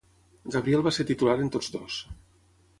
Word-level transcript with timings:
Gabriel 0.55 0.85
va 0.87 0.93
ser 0.97 1.05
titular 1.11 1.37
en 1.45 1.53
tots 1.59 1.71
dos. 1.79 2.01